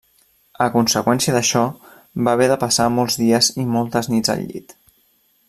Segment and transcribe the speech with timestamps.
[0.67, 1.61] A conseqüència d'això,
[2.29, 4.77] va haver de passar molts dies i moltes nits al llit.